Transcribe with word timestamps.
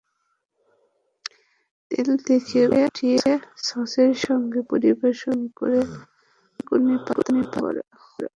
তেল 1.91 2.09
থেকে 2.27 2.59
উঠিয়ে 2.81 3.31
সসের 3.67 4.11
সঙ্গে 4.25 4.59
পরিবেশন 4.71 5.37
করুন 5.57 5.87
থানকুনি 6.57 6.95
পাতার 7.05 7.37
বড়া। 7.53 7.83